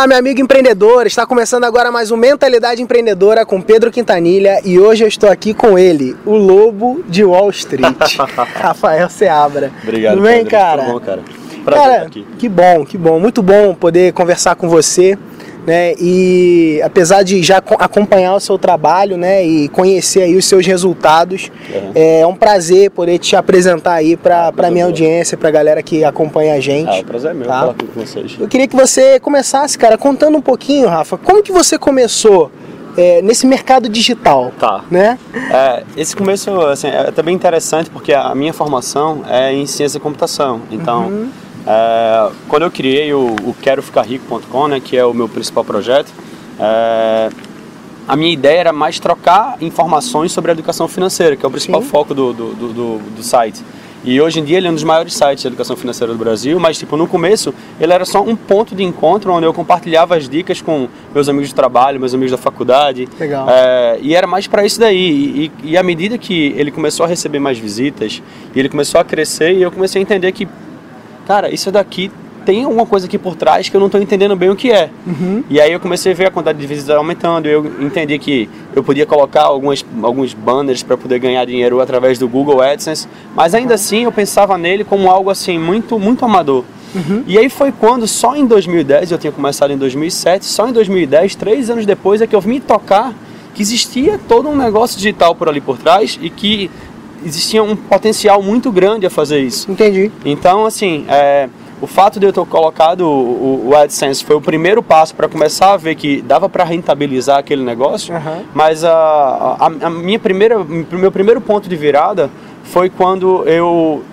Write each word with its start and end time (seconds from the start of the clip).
Olá, 0.00 0.06
meu 0.06 0.16
amigo 0.16 0.40
empreendedor. 0.40 1.06
Está 1.06 1.26
começando 1.26 1.64
agora 1.64 1.92
mais 1.92 2.10
um 2.10 2.16
Mentalidade 2.16 2.80
Empreendedora 2.80 3.44
com 3.44 3.60
Pedro 3.60 3.90
Quintanilha 3.90 4.58
e 4.64 4.78
hoje 4.78 5.04
eu 5.04 5.08
estou 5.08 5.28
aqui 5.28 5.52
com 5.52 5.78
ele, 5.78 6.16
o 6.24 6.36
lobo 6.36 7.04
de 7.06 7.22
Wall 7.22 7.50
Street, 7.50 8.16
Rafael 8.56 9.10
Seabra. 9.10 9.70
Obrigado, 9.82 10.14
Tudo 10.14 10.22
bem, 10.22 10.36
Pedro. 10.36 10.50
cara? 10.52 10.84
Tudo 10.84 10.92
bom, 10.94 11.00
cara? 11.00 11.22
Prazer 11.62 11.82
cara, 11.82 11.94
estar 11.96 12.06
aqui. 12.06 12.26
que 12.38 12.48
bom, 12.48 12.86
que 12.86 12.96
bom. 12.96 13.20
Muito 13.20 13.42
bom 13.42 13.74
poder 13.74 14.14
conversar 14.14 14.54
com 14.54 14.70
você. 14.70 15.18
Né, 15.66 15.92
e 16.00 16.80
apesar 16.82 17.22
de 17.22 17.42
já 17.42 17.60
co- 17.60 17.76
acompanhar 17.78 18.34
o 18.34 18.40
seu 18.40 18.56
trabalho 18.58 19.16
né, 19.18 19.44
e 19.44 19.68
conhecer 19.68 20.22
aí 20.22 20.34
os 20.36 20.46
seus 20.46 20.66
resultados, 20.66 21.50
Uhum. 21.72 21.92
é 21.94 22.26
um 22.26 22.34
prazer 22.34 22.90
poder 22.90 23.18
te 23.18 23.36
apresentar 23.36 23.92
aí 23.94 24.16
para 24.16 24.48
Ah, 24.48 24.70
minha 24.70 24.84
boa. 24.84 24.86
audiência, 24.86 25.36
para 25.36 25.48
a 25.48 25.52
galera 25.52 25.82
que 25.82 26.02
acompanha 26.02 26.54
a 26.54 26.60
gente. 26.60 26.88
Ah, 26.88 27.00
o 27.00 27.04
prazer 27.04 27.32
é 27.32 27.34
meu 27.34 27.46
Tá. 27.46 27.60
falar 27.60 27.72
aqui 27.72 27.86
com 27.86 28.00
vocês. 28.00 28.36
Eu 28.40 28.48
queria 28.48 28.66
que 28.66 28.74
você 28.74 29.20
começasse, 29.20 29.76
cara, 29.78 29.98
contando 29.98 30.38
um 30.38 30.40
pouquinho, 30.42 30.88
Rafa, 30.88 31.18
como 31.18 31.42
que 31.42 31.52
você 31.52 31.78
começou 31.78 32.50
é, 33.00 33.22
nesse 33.22 33.46
mercado 33.46 33.88
digital, 33.88 34.52
Tá. 34.58 34.84
né? 34.90 35.18
É, 35.50 35.84
esse 35.96 36.14
começo 36.14 36.50
assim, 36.66 36.88
é 36.88 37.08
até 37.08 37.22
bem 37.22 37.34
interessante 37.34 37.88
porque 37.88 38.12
a 38.12 38.34
minha 38.34 38.52
formação 38.52 39.22
é 39.28 39.52
em 39.52 39.66
ciência 39.66 39.98
da 39.98 40.02
computação. 40.02 40.60
Então, 40.70 41.06
Uhum. 41.06 41.30
é, 41.66 42.30
quando 42.48 42.62
eu 42.64 42.70
criei 42.70 43.12
o, 43.14 43.34
o 43.44 43.54
queroficarrico.com, 43.60 44.68
né, 44.68 44.80
que 44.80 44.96
é 44.96 45.04
o 45.04 45.14
meu 45.14 45.28
principal 45.28 45.64
projeto, 45.64 46.12
é, 46.58 47.30
a 48.06 48.16
minha 48.16 48.32
ideia 48.32 48.58
era 48.60 48.72
mais 48.72 48.98
trocar 48.98 49.56
informações 49.60 50.32
sobre 50.32 50.50
a 50.50 50.54
educação 50.54 50.86
financeira, 50.88 51.36
que 51.36 51.44
é 51.44 51.48
o 51.48 51.50
principal 51.50 51.80
Sim. 51.82 51.88
foco 51.88 52.12
do, 52.14 52.32
do, 52.32 52.52
do, 52.54 52.68
do- 52.72 52.98
do 53.16 53.22
site. 53.22 53.62
E 54.02 54.20
hoje 54.20 54.40
em 54.40 54.44
dia 54.44 54.56
ele 54.56 54.66
é 54.66 54.70
um 54.70 54.74
dos 54.74 54.84
maiores 54.84 55.12
sites 55.12 55.42
de 55.42 55.48
educação 55.48 55.76
financeira 55.76 56.12
do 56.12 56.18
Brasil, 56.18 56.58
mas 56.58 56.78
tipo 56.78 56.96
no 56.96 57.06
começo 57.06 57.52
ele 57.78 57.92
era 57.92 58.04
só 58.04 58.22
um 58.22 58.34
ponto 58.34 58.74
de 58.74 58.82
encontro 58.82 59.32
onde 59.32 59.44
eu 59.44 59.52
compartilhava 59.52 60.16
as 60.16 60.28
dicas 60.28 60.62
com 60.62 60.88
meus 61.14 61.28
amigos 61.28 61.48
de 61.48 61.54
trabalho, 61.54 62.00
meus 62.00 62.14
amigos 62.14 62.30
da 62.30 62.38
faculdade. 62.38 63.06
Legal. 63.18 63.46
É, 63.48 63.98
e 64.00 64.14
era 64.14 64.26
mais 64.26 64.46
para 64.46 64.64
isso 64.64 64.80
daí. 64.80 65.50
E, 65.62 65.70
e 65.72 65.76
à 65.76 65.82
medida 65.82 66.16
que 66.16 66.54
ele 66.56 66.70
começou 66.70 67.04
a 67.04 67.08
receber 67.08 67.38
mais 67.38 67.58
visitas, 67.58 68.22
e 68.54 68.58
ele 68.58 68.68
começou 68.68 69.00
a 69.00 69.04
crescer, 69.04 69.52
e 69.52 69.62
eu 69.62 69.70
comecei 69.70 70.00
a 70.00 70.02
entender 70.02 70.32
que, 70.32 70.48
cara, 71.26 71.52
isso 71.52 71.70
daqui 71.70 72.10
tem 72.44 72.64
alguma 72.64 72.86
coisa 72.86 73.06
aqui 73.06 73.18
por 73.18 73.36
trás 73.36 73.68
que 73.68 73.76
eu 73.76 73.80
não 73.80 73.86
estou 73.86 74.00
entendendo 74.00 74.34
bem 74.36 74.50
o 74.50 74.56
que 74.56 74.70
é. 74.70 74.90
E 75.48 75.60
aí 75.60 75.72
eu 75.72 75.80
comecei 75.80 76.12
a 76.12 76.14
ver 76.14 76.26
a 76.26 76.30
quantidade 76.30 76.58
de 76.58 76.66
visitas 76.66 76.96
aumentando, 76.96 77.46
eu 77.46 77.64
entendi 77.80 78.18
que 78.18 78.48
eu 78.74 78.82
podia 78.82 79.06
colocar 79.06 79.42
algumas, 79.42 79.84
alguns 80.02 80.34
banners 80.34 80.82
para 80.82 80.96
poder 80.96 81.18
ganhar 81.18 81.44
dinheiro 81.44 81.80
através 81.80 82.18
do 82.18 82.28
Google 82.28 82.60
AdSense, 82.60 83.08
mas 83.34 83.54
ainda 83.54 83.74
assim 83.74 84.04
eu 84.04 84.12
pensava 84.12 84.56
nele 84.58 84.84
como 84.84 85.10
algo 85.10 85.30
assim 85.30 85.58
muito, 85.58 85.98
muito 85.98 86.24
amador. 86.24 86.64
E 87.26 87.38
aí 87.38 87.48
foi 87.48 87.70
quando, 87.72 88.06
só 88.06 88.34
em 88.34 88.46
2010, 88.46 89.12
eu 89.12 89.18
tinha 89.18 89.32
começado 89.32 89.72
em 89.72 89.76
2007, 89.76 90.44
só 90.44 90.68
em 90.68 90.72
2010, 90.72 91.36
três 91.36 91.70
anos 91.70 91.86
depois, 91.86 92.20
é 92.20 92.26
que 92.26 92.34
eu 92.34 92.40
vim 92.40 92.58
tocar 92.58 93.14
que 93.54 93.62
existia 93.62 94.18
todo 94.28 94.48
um 94.48 94.56
negócio 94.56 94.96
digital 94.96 95.34
por 95.34 95.48
ali 95.48 95.60
por 95.60 95.78
trás 95.78 96.18
e 96.20 96.30
que 96.30 96.70
existia 97.24 97.62
um 97.62 97.76
potencial 97.76 98.42
muito 98.42 98.72
grande 98.72 99.06
a 99.06 99.10
fazer 99.10 99.40
isso. 99.40 99.70
Entendi. 99.70 100.10
Então, 100.24 100.64
assim, 100.64 101.04
é, 101.08 101.48
o 101.80 101.86
fato 101.86 102.20
de 102.20 102.26
eu 102.26 102.32
ter 102.32 102.44
colocado 102.46 103.02
o, 103.08 103.68
o 103.68 103.76
AdSense 103.76 104.24
foi 104.24 104.36
o 104.36 104.40
primeiro 104.40 104.82
passo 104.82 105.14
para 105.14 105.28
começar 105.28 105.72
a 105.72 105.76
ver 105.76 105.94
que 105.94 106.20
dava 106.20 106.48
para 106.48 106.64
rentabilizar 106.64 107.38
aquele 107.38 107.62
negócio, 107.62 108.14
Aham. 108.14 108.42
mas 108.54 108.84
a, 108.84 108.92
a, 108.92 109.66
a 109.66 109.90
minha 109.90 110.18
primeira, 110.18 110.58
o 110.60 110.64
meu 110.64 111.10
primeiro 111.10 111.40
ponto 111.40 111.68
de 111.68 111.76
virada 111.76 112.30
foi 112.64 112.90
quando 112.90 113.48
eu 113.48 114.04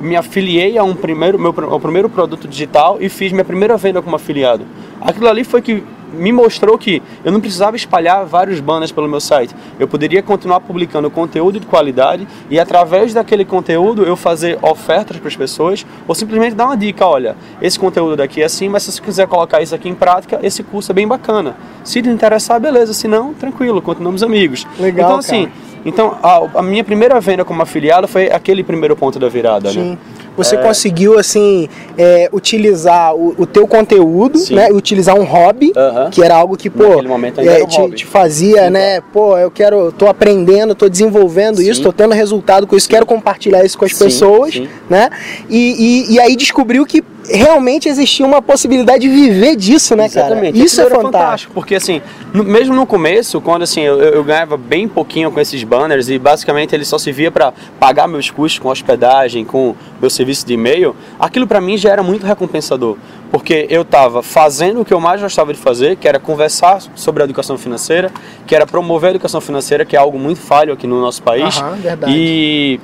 me 0.00 0.16
afiliei 0.16 0.78
a 0.78 0.84
um 0.84 0.94
primeiro, 0.94 1.38
meu, 1.38 1.54
ao 1.70 1.78
primeiro 1.78 2.08
produto 2.08 2.48
digital 2.48 2.96
e 3.00 3.08
fiz 3.08 3.32
minha 3.32 3.44
primeira 3.44 3.76
venda 3.76 4.00
como 4.00 4.16
afiliado. 4.16 4.64
Aquilo 5.00 5.28
ali 5.28 5.44
foi 5.44 5.60
que 5.60 5.84
me 6.12 6.32
mostrou 6.32 6.76
que 6.76 7.02
eu 7.24 7.32
não 7.32 7.40
precisava 7.40 7.76
espalhar 7.76 8.24
vários 8.24 8.60
banners 8.60 8.92
pelo 8.92 9.08
meu 9.08 9.20
site. 9.20 9.54
Eu 9.78 9.88
poderia 9.88 10.22
continuar 10.22 10.60
publicando 10.60 11.10
conteúdo 11.10 11.60
de 11.60 11.66
qualidade 11.66 12.26
e 12.48 12.58
através 12.58 13.14
daquele 13.14 13.44
conteúdo 13.44 14.02
eu 14.02 14.16
fazer 14.16 14.58
ofertas 14.62 15.16
para 15.18 15.28
as 15.28 15.36
pessoas 15.36 15.86
ou 16.06 16.14
simplesmente 16.14 16.54
dar 16.54 16.66
uma 16.66 16.76
dica, 16.76 17.06
olha, 17.06 17.36
esse 17.60 17.78
conteúdo 17.78 18.16
daqui 18.16 18.42
é 18.42 18.44
assim, 18.44 18.68
mas 18.68 18.82
se 18.82 18.92
você 18.92 19.00
quiser 19.00 19.26
colocar 19.26 19.60
isso 19.62 19.74
aqui 19.74 19.88
em 19.88 19.94
prática, 19.94 20.38
esse 20.42 20.62
curso 20.62 20.92
é 20.92 20.94
bem 20.94 21.06
bacana. 21.06 21.56
Se 21.84 22.02
te 22.02 22.08
interessar, 22.08 22.60
beleza, 22.60 22.92
se 22.92 23.08
não, 23.08 23.32
tranquilo, 23.34 23.80
continuamos 23.80 24.22
amigos. 24.22 24.66
Legal, 24.78 25.08
então 25.08 25.18
assim, 25.18 25.44
cara. 25.44 25.52
então 25.84 26.18
a, 26.22 26.58
a 26.60 26.62
minha 26.62 26.84
primeira 26.84 27.20
venda 27.20 27.44
como 27.44 27.62
afiliado 27.62 28.06
foi 28.06 28.30
aquele 28.30 28.62
primeiro 28.62 28.96
ponto 28.96 29.18
da 29.18 29.28
virada, 29.28 29.70
Sim. 29.70 29.90
né? 29.90 29.98
Você 30.36 30.56
É. 30.56 30.58
conseguiu, 30.58 31.18
assim, 31.18 31.68
é, 31.98 32.28
utilizar 32.32 33.14
o, 33.14 33.34
o 33.38 33.46
teu 33.46 33.66
conteúdo, 33.66 34.38
Sim. 34.38 34.54
né? 34.54 34.68
Utilizar 34.70 35.18
um 35.18 35.24
hobby, 35.24 35.72
Aham. 35.76 36.10
que 36.10 36.22
era 36.22 36.36
algo 36.36 36.56
que, 36.56 36.70
pô, 36.70 36.84
é, 36.84 37.62
um 37.62 37.66
te, 37.66 37.90
te 37.96 38.06
fazia, 38.06 38.64
Sim, 38.64 38.70
né? 38.70 39.00
Pô, 39.12 39.36
eu 39.36 39.50
quero, 39.50 39.92
tô 39.92 40.06
aprendendo, 40.06 40.74
tô 40.74 40.88
desenvolvendo 40.88 41.58
Sim. 41.58 41.70
isso, 41.70 41.82
tô 41.82 41.92
tendo 41.92 42.14
resultado 42.14 42.66
com 42.66 42.76
isso, 42.76 42.88
quero 42.88 43.04
compartilhar 43.04 43.64
isso 43.64 43.76
com 43.76 43.84
as 43.84 43.92
pessoas, 43.92 44.60
né? 44.88 45.10
E, 45.48 46.06
e, 46.08 46.14
e 46.14 46.20
aí 46.20 46.36
descobriu 46.36 46.86
que 46.86 47.02
realmente 47.28 47.88
existia 47.88 48.24
uma 48.26 48.40
possibilidade 48.42 49.00
de 49.02 49.08
viver 49.08 49.56
disso, 49.56 49.94
né, 49.94 50.06
Exatamente. 50.06 50.52
cara? 50.54 50.64
Isso 50.64 50.80
é 50.80 50.84
era 50.84 50.94
fantástico. 50.94 51.52
Porque 51.54 51.74
assim, 51.74 52.00
no- 52.32 52.44
mesmo 52.44 52.74
no 52.74 52.86
começo, 52.86 53.40
quando 53.40 53.62
assim, 53.62 53.80
eu, 53.82 54.00
eu 54.00 54.24
ganhava 54.24 54.56
bem 54.56 54.88
pouquinho 54.88 55.30
com 55.30 55.40
esses 55.40 55.62
banners 55.62 56.08
e 56.08 56.18
basicamente 56.18 56.74
ele 56.74 56.84
só 56.84 56.98
servia 56.98 57.30
para 57.30 57.52
pagar 57.78 58.06
meus 58.08 58.30
custos 58.30 58.58
com 58.58 58.68
hospedagem, 58.68 59.44
com 59.44 59.74
meu 60.00 60.10
serviço 60.10 60.46
de 60.46 60.54
e-mail, 60.54 60.94
aquilo 61.18 61.46
para 61.46 61.60
mim 61.60 61.76
já 61.76 61.90
era 61.90 62.02
muito 62.02 62.26
recompensador. 62.26 62.96
Porque 63.30 63.66
eu 63.70 63.82
estava 63.82 64.24
fazendo 64.24 64.80
o 64.80 64.84
que 64.84 64.92
eu 64.92 64.98
mais 64.98 65.20
gostava 65.20 65.52
de 65.52 65.58
fazer, 65.60 65.94
que 65.96 66.08
era 66.08 66.18
conversar 66.18 66.82
sobre 66.96 67.22
a 67.22 67.24
educação 67.24 67.56
financeira, 67.56 68.10
que 68.44 68.56
era 68.56 68.66
promover 68.66 69.08
a 69.08 69.10
educação 69.10 69.40
financeira, 69.40 69.84
que 69.84 69.94
é 69.94 69.98
algo 70.00 70.18
muito 70.18 70.40
falho 70.40 70.72
aqui 70.72 70.84
no 70.84 71.00
nosso 71.00 71.22
país. 71.22 71.56
Aham, 71.58 71.76
verdade. 71.76 72.12
E 72.12 72.80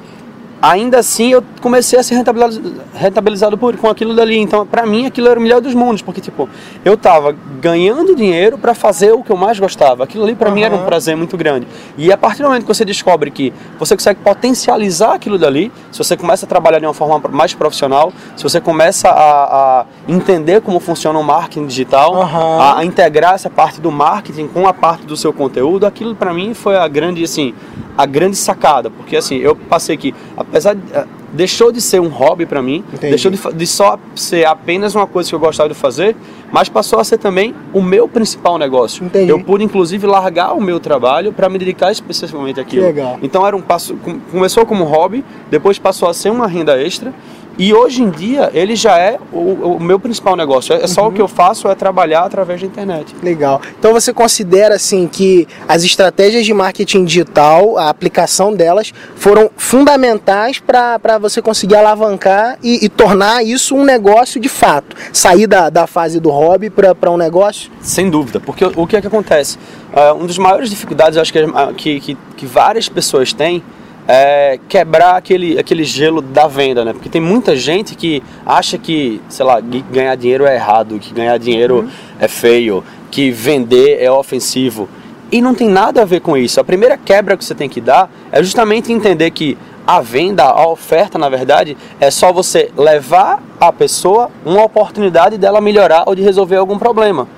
ainda 0.70 0.98
assim 0.98 1.32
eu 1.32 1.42
comecei 1.60 1.98
a 1.98 2.02
ser 2.02 2.16
rentabilizado, 2.16 2.74
rentabilizado 2.94 3.58
por, 3.58 3.76
com 3.76 3.88
aquilo 3.88 4.14
dali. 4.14 4.38
Então, 4.38 4.66
pra 4.66 4.84
mim, 4.86 5.06
aquilo 5.06 5.28
era 5.28 5.38
o 5.38 5.42
melhor 5.42 5.60
dos 5.60 5.74
mundos, 5.74 6.02
porque 6.02 6.20
tipo, 6.20 6.48
eu 6.84 6.96
tava 6.96 7.34
ganhando 7.60 8.14
dinheiro 8.14 8.58
pra 8.58 8.74
fazer 8.74 9.12
o 9.12 9.22
que 9.22 9.30
eu 9.30 9.36
mais 9.36 9.58
gostava. 9.58 10.04
Aquilo 10.04 10.24
ali 10.24 10.34
pra 10.34 10.50
mim 10.50 10.62
era 10.62 10.74
um 10.74 10.84
prazer 10.84 11.16
muito 11.16 11.36
grande. 11.36 11.66
E 11.96 12.12
a 12.12 12.16
partir 12.16 12.42
do 12.42 12.48
momento 12.48 12.62
que 12.62 12.68
você 12.68 12.84
descobre 12.84 13.30
que 13.30 13.52
você 13.78 13.94
consegue 13.94 14.20
potencializar 14.20 15.14
aquilo 15.14 15.38
dali, 15.38 15.72
se 15.90 15.98
você 15.98 16.16
começa 16.16 16.46
a 16.46 16.48
trabalhar 16.48 16.78
de 16.78 16.86
uma 16.86 16.94
forma 16.94 17.28
mais 17.30 17.54
profissional, 17.54 18.12
se 18.36 18.42
você 18.42 18.60
começa 18.60 19.08
a, 19.08 19.80
a 19.80 19.86
entender 20.08 20.60
como 20.60 20.80
funciona 20.80 21.18
o 21.18 21.24
marketing 21.24 21.66
digital, 21.66 22.14
Aham. 22.14 22.60
a, 22.60 22.78
a 22.78 22.84
integrar 22.84 23.34
essa 23.34 23.50
parte 23.50 23.80
do 23.80 23.90
marketing 23.90 24.48
com 24.48 24.66
a 24.66 24.72
parte 24.72 25.06
do 25.06 25.16
seu 25.16 25.32
conteúdo, 25.32 25.86
aquilo 25.86 26.14
pra 26.14 26.32
mim 26.32 26.54
foi 26.54 26.76
a 26.76 26.86
grande 26.88 27.22
assim, 27.24 27.54
a 27.96 28.04
grande 28.04 28.36
sacada, 28.36 28.90
porque 28.90 29.16
assim, 29.16 29.36
eu 29.36 29.56
passei 29.56 29.96
que 29.96 30.14
apesar 30.56 30.74
de 30.74 30.82
eh, 30.92 31.04
deixou 31.32 31.70
de 31.70 31.80
ser 31.80 32.00
um 32.00 32.08
hobby 32.08 32.46
pra 32.46 32.62
mim, 32.62 32.82
Entendi. 32.92 33.10
deixou 33.10 33.30
de, 33.30 33.38
de 33.54 33.66
só 33.66 33.98
ser 34.14 34.46
apenas 34.46 34.94
uma 34.94 35.06
coisa 35.06 35.28
que 35.28 35.34
eu 35.34 35.38
gostava 35.38 35.68
de 35.68 35.74
fazer, 35.74 36.16
mas 36.50 36.68
passou 36.68 36.98
a 36.98 37.04
ser 37.04 37.18
também 37.18 37.54
o 37.74 37.82
meu 37.82 38.08
principal 38.08 38.56
negócio. 38.56 39.04
Entendi. 39.04 39.30
Eu 39.30 39.38
pude 39.42 39.62
inclusive 39.64 40.06
largar 40.06 40.52
o 40.54 40.60
meu 40.60 40.80
trabalho 40.80 41.32
para 41.32 41.48
me 41.48 41.58
dedicar 41.58 41.92
especificamente 41.92 42.58
àquilo. 42.58 42.86
legal. 42.86 43.18
Então 43.22 43.46
era 43.46 43.54
um 43.56 43.60
passo, 43.60 43.94
com- 43.96 44.18
começou 44.32 44.64
como 44.64 44.84
hobby, 44.84 45.24
depois 45.50 45.78
passou 45.78 46.08
a 46.08 46.14
ser 46.14 46.30
uma 46.30 46.46
renda 46.46 46.80
extra. 46.80 47.12
E 47.58 47.72
hoje 47.72 48.02
em 48.02 48.10
dia 48.10 48.50
ele 48.52 48.76
já 48.76 48.98
é 48.98 49.18
o, 49.32 49.76
o 49.76 49.80
meu 49.80 49.98
principal 49.98 50.36
negócio. 50.36 50.74
É 50.74 50.86
só 50.86 51.08
o 51.08 51.12
que 51.12 51.20
eu 51.20 51.28
faço 51.28 51.68
é 51.68 51.74
trabalhar 51.74 52.20
através 52.20 52.60
da 52.60 52.66
internet. 52.66 53.14
Legal. 53.22 53.60
Então 53.78 53.92
você 53.92 54.12
considera 54.12 54.74
assim 54.74 55.08
que 55.08 55.48
as 55.66 55.82
estratégias 55.82 56.44
de 56.44 56.52
marketing 56.52 57.04
digital, 57.04 57.78
a 57.78 57.88
aplicação 57.88 58.52
delas, 58.54 58.92
foram 59.14 59.50
fundamentais 59.56 60.58
para 60.58 61.18
você 61.18 61.40
conseguir 61.40 61.76
alavancar 61.76 62.58
e, 62.62 62.84
e 62.84 62.88
tornar 62.88 63.44
isso 63.44 63.74
um 63.74 63.84
negócio 63.84 64.40
de 64.40 64.48
fato? 64.48 64.96
Sair 65.12 65.46
da, 65.46 65.70
da 65.70 65.86
fase 65.86 66.20
do 66.20 66.30
hobby 66.30 66.70
para 66.70 67.10
um 67.10 67.16
negócio? 67.16 67.70
Sem 67.80 68.10
dúvida, 68.10 68.38
porque 68.40 68.64
o 68.64 68.86
que 68.86 68.96
é 68.96 69.00
que 69.00 69.06
acontece? 69.06 69.58
Ah, 69.92 70.12
uma 70.12 70.26
das 70.26 70.38
maiores 70.38 70.68
dificuldades, 70.68 71.16
acho 71.16 71.32
que, 71.32 71.40
que, 71.76 72.00
que, 72.00 72.18
que 72.36 72.46
várias 72.46 72.88
pessoas 72.88 73.32
têm 73.32 73.62
é 74.08 74.58
quebrar 74.68 75.16
aquele, 75.16 75.58
aquele 75.58 75.84
gelo 75.84 76.20
da 76.20 76.46
venda, 76.46 76.84
né? 76.84 76.92
Porque 76.92 77.08
tem 77.08 77.20
muita 77.20 77.56
gente 77.56 77.94
que 77.94 78.22
acha 78.44 78.78
que, 78.78 79.20
sei 79.28 79.44
lá, 79.44 79.60
ganhar 79.60 80.14
dinheiro 80.16 80.46
é 80.46 80.54
errado, 80.54 80.98
que 80.98 81.12
ganhar 81.12 81.38
dinheiro 81.38 81.88
é 82.20 82.28
feio, 82.28 82.84
que 83.10 83.30
vender 83.30 84.02
é 84.02 84.10
ofensivo. 84.10 84.88
E 85.30 85.40
não 85.40 85.54
tem 85.54 85.68
nada 85.68 86.02
a 86.02 86.04
ver 86.04 86.20
com 86.20 86.36
isso. 86.36 86.60
A 86.60 86.64
primeira 86.64 86.96
quebra 86.96 87.36
que 87.36 87.44
você 87.44 87.54
tem 87.54 87.68
que 87.68 87.80
dar 87.80 88.08
é 88.30 88.42
justamente 88.42 88.92
entender 88.92 89.30
que 89.32 89.58
a 89.86 90.00
venda, 90.00 90.44
a 90.44 90.66
oferta, 90.66 91.16
na 91.16 91.28
verdade, 91.28 91.76
é 92.00 92.10
só 92.10 92.32
você 92.32 92.70
levar 92.76 93.40
a 93.60 93.72
pessoa 93.72 94.30
uma 94.44 94.64
oportunidade 94.64 95.38
dela 95.38 95.60
melhorar 95.60 96.04
ou 96.06 96.14
de 96.14 96.22
resolver 96.22 96.56
algum 96.56 96.76
problema. 96.78 97.28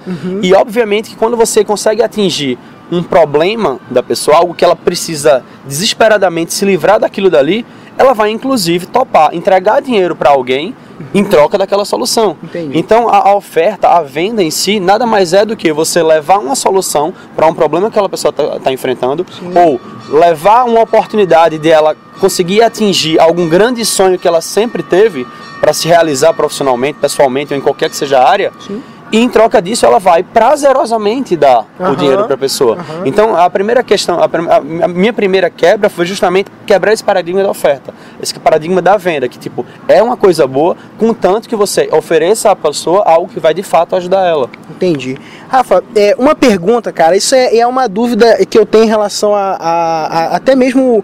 E 0.43 0.55
obviamente 0.55 1.11
que 1.11 1.17
quando 1.17 1.37
você 1.37 1.63
consegue 1.63 2.03
atingir 2.03 2.59
um 2.91 3.03
problema 3.03 3.79
da 3.91 4.03
pessoa, 4.03 4.39
algo 4.39 4.55
que 4.55 4.65
ela 4.65 4.77
precisa 4.77 5.45
desesperadamente 5.65 6.55
se 6.55 6.65
livrar 6.65 6.99
daquilo 6.99 7.31
dali, 7.31 7.67
ela 7.97 8.15
vai 8.15 8.31
inclusive 8.31 8.87
topar 8.87 9.35
entregar 9.35 9.83
dinheiro 9.83 10.15
para 10.15 10.31
alguém 10.31 10.75
em 11.13 11.25
troca 11.25 11.59
daquela 11.59 11.85
solução. 11.85 12.37
Entendi. 12.43 12.79
Então 12.79 13.09
a, 13.09 13.29
a 13.29 13.37
oferta, 13.37 13.89
a 13.89 14.03
venda 14.03 14.43
em 14.43 14.51
si, 14.51 14.79
nada 14.79 15.05
mais 15.05 15.33
é 15.33 15.45
do 15.45 15.57
que 15.57 15.73
você 15.73 16.03
levar 16.03 16.39
uma 16.39 16.55
solução 16.55 17.13
para 17.35 17.47
um 17.47 17.55
problema 17.55 17.89
que 17.89 17.95
aquela 17.95 18.09
pessoa 18.09 18.33
está 18.57 18.73
enfrentando, 18.73 19.27
ou 19.55 19.81
levar 20.09 20.65
uma 20.65 20.81
oportunidade 20.81 21.59
de 21.59 21.71
ela 21.71 21.97
conseguir 22.21 22.63
atingir 22.63 23.21
algum 23.21 23.49
grande 23.49 23.85
sonho 23.85 24.19
que 24.19 24.27
ela 24.27 24.41
sempre 24.41 24.83
teve 24.83 25.27
para 25.61 25.73
se 25.73 25.89
realizar 25.89 26.33
profissionalmente, 26.33 26.99
pessoalmente 27.01 27.53
ou 27.53 27.59
em 27.59 27.63
qualquer 27.63 27.91
que 27.91 27.97
seja 27.97 28.19
a 28.19 28.29
área. 28.29 28.53
Sim. 28.65 28.83
E 29.11 29.19
em 29.19 29.29
troca 29.29 29.61
disso, 29.63 29.87
ela 29.87 29.99
vai 29.99 30.23
prazerosamente 30.23 31.37
dar 31.37 31.65
Aham, 31.81 31.93
o 31.93 31.97
dinheiro 31.97 32.25
para 32.25 32.35
a 32.35 32.39
pessoa. 32.39 32.75
aham. 32.77 33.03
Então, 33.07 33.35
a 33.37 33.49
primeira 33.49 33.83
questão, 33.83 34.23
a, 34.23 34.29
prim- 34.29 34.49
a 34.49 34.89
minha 34.89 35.13
primeira 35.13 35.49
quebra 35.49 35.89
foi 35.89 36.05
justamente 36.05 36.51
quebrar 36.67 36.93
esse 36.93 37.03
paradigma 37.03 37.43
da 37.43 37.51
oferta, 37.51 37.95
esse 38.23 38.39
paradigma 38.39 38.83
da 38.83 38.97
venda, 38.97 39.29
que 39.29 39.39
tipo 39.39 39.65
é 39.87 40.03
uma 40.03 40.17
coisa 40.17 40.47
boa, 40.47 40.77
contanto 40.99 41.49
que 41.49 41.57
você 41.57 41.89
ofereça 41.93 42.51
à 42.51 42.57
pessoa 42.57 43.03
algo 43.05 43.29
que 43.29 43.41
vai 43.41 43.55
de 43.55 43.63
fato 43.63 43.97
ajudar 43.97 44.27
ela. 44.27 44.51
Entendi. 44.71 45.17
Rafa, 45.49 45.83
é, 45.97 46.15
uma 46.19 46.35
pergunta, 46.35 46.93
cara, 46.93 47.17
isso 47.17 47.35
é, 47.35 47.57
é 47.57 47.67
uma 47.67 47.89
dúvida 47.89 48.45
que 48.45 48.59
eu 48.59 48.67
tenho 48.67 48.85
em 48.85 48.89
relação 48.89 49.35
a, 49.35 49.57
a- 49.59 50.07
a- 50.07 50.37
até 50.37 50.55
mesmo 50.55 51.03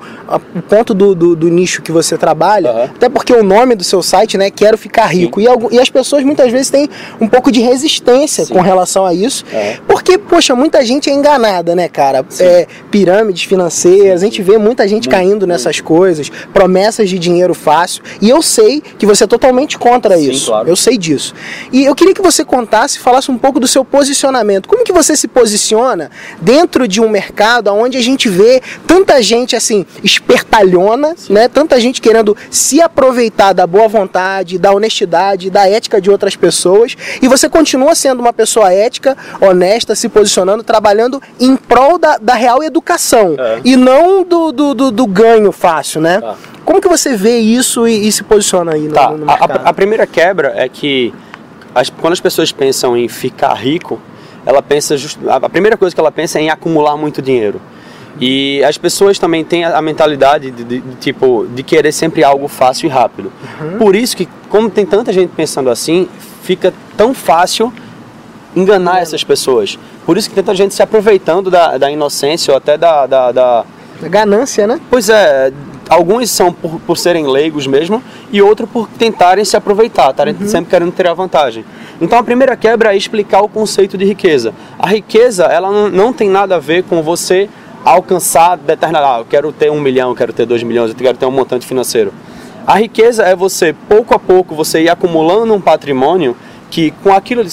o 0.55 0.61
ponto 0.63 0.93
do, 0.93 1.15
do, 1.15 1.35
do 1.35 1.49
nicho 1.49 1.81
que 1.81 1.91
você 1.91 2.19
trabalha, 2.19 2.71
Aham. 2.71 2.85
até 2.85 3.09
porque 3.09 3.33
o 3.33 3.43
nome 3.43 3.75
do 3.75 3.83
seu 3.83 4.03
site, 4.03 4.37
né, 4.37 4.51
Quero 4.51 4.77
Ficar 4.77 5.07
Rico, 5.07 5.41
e, 5.41 5.47
e 5.71 5.81
as 5.81 5.89
pessoas 5.89 6.23
muitas 6.25 6.53
vezes 6.53 6.69
têm 6.69 6.89
um 7.19 7.27
pouco 7.27 7.51
de 7.51 7.61
resistência 7.63 8.45
Sim. 8.45 8.53
com 8.53 8.61
relação 8.61 9.07
a 9.07 9.15
isso, 9.15 9.47
É. 9.51 9.79
porque, 9.89 10.19
poxa, 10.19 10.55
muita 10.55 10.85
gente 10.85 11.09
é 11.09 11.13
enganada, 11.15 11.75
né, 11.75 11.89
cara? 11.89 12.23
É, 12.39 12.67
pirâmides 12.91 13.45
financeiras, 13.45 14.21
a 14.23 14.25
gente 14.27 14.43
vê 14.43 14.59
muita 14.59 14.87
gente 14.87 15.09
caindo 15.09 15.47
nessas 15.47 15.81
coisas, 15.81 16.31
promessas 16.53 17.09
de 17.09 17.19
dinheiro 17.19 17.55
fácil, 17.55 18.03
e 18.21 18.29
eu 18.29 18.43
sei 18.43 18.83
que 18.99 19.07
você 19.07 19.25
é 19.25 19.27
totalmente 19.27 19.79
contra 19.79 20.19
Sim, 20.19 20.31
isso. 20.31 20.51
claro. 20.51 20.69
Eu 20.69 20.77
sei 20.77 20.99
disso. 20.99 21.33
E 21.73 21.85
eu 21.87 21.95
queria 21.95 22.13
que 22.13 22.21
você 22.21 22.45
contasse, 22.45 22.99
falasse 22.99 23.31
um 23.31 23.39
pouco 23.39 23.59
do 23.59 23.67
seu 23.67 23.85
posicionamento. 23.87 24.34
Como 24.67 24.83
que 24.85 24.93
você 24.93 25.17
se 25.17 25.29
posiciona 25.29 26.11
dentro 26.41 26.89
de 26.89 27.01
um 27.01 27.09
mercado 27.09 27.69
onde 27.73 27.97
a 27.99 28.03
gente 28.03 28.29
vê 28.29 28.61
tanta 28.87 29.23
gente 29.23 29.55
assim 29.55 29.85
espertalhona, 30.03 31.15
né? 31.31 31.49
Tanta 31.49 31.79
gente 31.79 32.01
querendo 32.01 32.37
se 32.51 32.81
aproveitar 32.81 33.53
da 33.53 33.67
boa 33.67 33.87
vontade, 33.89 34.59
da 34.59 34.73
honestidade, 34.73 35.51
da 35.51 35.69
ética 35.69 36.01
de 36.01 36.11
outras 36.11 36.35
pessoas, 36.37 36.97
e 37.23 37.29
você 37.29 37.49
continua 37.49 37.95
sendo 37.95 38.21
uma 38.21 38.33
pessoa 38.33 38.73
ética, 38.73 39.17
honesta, 39.41 39.95
se 39.95 40.09
posicionando, 40.09 40.63
trabalhando 40.63 41.23
em 41.39 41.57
prol 41.57 41.99
da, 41.99 42.17
da 42.19 42.35
real 42.35 42.63
educação 42.63 43.37
É. 43.39 43.61
e 43.65 43.77
não 43.77 44.25
do, 44.25 44.51
do, 44.53 44.75
do- 44.75 44.91
do 44.91 45.07
ganho 45.07 45.53
fácil, 45.53 46.01
né? 46.01 46.21
Tá. 46.21 46.35
Como 46.65 46.81
que 46.81 46.89
você 46.89 47.15
vê 47.17 47.39
isso 47.39 47.87
e, 47.87 48.09
e 48.09 48.13
se 48.13 48.25
posiciona 48.25 48.73
aí 48.73 48.83
no, 48.89 48.95
Tá, 48.95 49.11
no 49.11 49.25
a, 49.25 49.27
mercado? 49.27 49.51
a- 49.67 49.69
a 49.69 49.73
primeira 49.73 50.07
quebra 50.07 50.53
é 50.57 50.69
que 50.69 51.13
as- 51.75 51.91
quando 51.91 52.13
as 52.15 52.21
pessoas 52.21 52.51
pensam 52.53 52.97
em 52.97 53.09
ficar 53.09 53.53
rico, 53.55 54.01
ela 54.47 54.63
pensa 54.63 54.97
just, 54.97 55.19
a, 55.29 55.49
primeira 55.49 55.77
coisa 55.77 55.95
que 55.95 56.01
ela 56.01 56.13
pensa 56.13 56.39
é 56.39 56.43
em 56.43 56.51
acumular 56.51 56.97
muito 56.97 57.21
dinheiro. 57.23 57.61
E 58.21 58.63
as 58.63 58.79
pessoas 58.79 59.19
também 59.19 59.45
têm 59.45 59.65
a, 59.65 59.83
mentalidade 59.83 60.51
de, 60.51 60.63
de- 60.65 60.81
de, 60.81 60.95
tipo 60.97 61.47
de 61.53 61.63
querer 61.65 61.91
sempre 61.93 62.23
algo 62.23 62.47
fácil 62.47 62.87
e 62.87 62.89
rápido. 62.89 63.33
Por 63.79 63.97
isso 63.97 64.17
que 64.17 64.29
como 64.49 64.71
tem 64.71 64.87
tanta 64.87 65.13
gente 65.13 65.31
pensando 65.37 65.69
assim, 65.69 66.09
fica 66.43 66.73
tão 66.97 67.13
fácil 67.13 67.73
enganar 68.55 69.01
essas 69.03 69.25
pessoas. 69.25 69.79
Por 70.07 70.17
isso 70.17 70.29
que 70.29 70.35
tanta 70.37 70.55
gente 70.55 70.75
se 70.75 70.83
aproveitando 70.83 71.51
da, 71.51 71.77
da 71.77 71.91
inocência 71.91 72.53
ou 72.53 72.57
até 72.59 72.77
da- 72.79 73.07
da- 73.07 73.33
da 73.33 73.65
Ganância, 74.03 74.67
né? 74.67 74.79
Pois 74.91 75.09
é, 75.09 75.53
alguns 75.89 76.31
são 76.31 76.53
por, 76.53 76.79
por 76.81 76.97
serem 76.99 77.27
leigos 77.27 77.67
mesmo 77.67 78.03
e 78.31 78.41
outros 78.43 78.69
por 78.71 78.89
tentarem 78.89 79.45
se 79.45 79.57
aproveitar, 79.57 80.11
estarem 80.11 80.37
sempre 80.47 80.71
querendo 80.71 80.93
ter 80.93 81.07
a 81.09 81.15
vantagem. 81.15 81.65
Então 82.01 82.19
a 82.19 82.23
primeira 82.23 82.57
quebra 82.57 82.93
é 82.93 82.97
explicar 82.97 83.43
o 83.43 83.49
conceito 83.49 83.97
de 83.97 84.05
riqueza. 84.05 84.55
A 84.79 84.89
riqueza, 84.89 85.45
ela 85.45 85.89
não, 85.89 86.13
tem 86.13 86.29
nada 86.29 86.57
a 86.57 86.59
ver 86.59 86.85
com 86.85 87.03
você 87.03 87.49
alcançar 87.85 88.57
determinado, 88.57 89.07
ah, 89.07 89.19
eu 89.19 89.27
quero 89.27 89.53
ter 89.53 89.71
um 89.71 89.81
milhão, 89.81 90.11
eu 90.11 90.17
quero 90.17 90.33
ter 90.33 90.47
dois 90.47 90.63
milhões, 90.63 90.91
eu 90.91 90.97
quero 90.97 91.19
ter 91.19 91.27
um 91.27 91.31
montante 91.31 91.67
financeiro. 91.67 92.13
A 92.67 92.79
riqueza 92.79 93.23
é 93.23 93.37
você, 93.37 93.75
pouco 93.89 94.15
a 94.15 94.19
pouco, 94.19 94.55
você 94.55 94.83
ir 94.83 94.89
acumulando 94.89 95.53
um 95.53 95.61
patrimônio 95.61 96.35
que 96.71 96.91
com 97.03 97.13
aquilo 97.13 97.45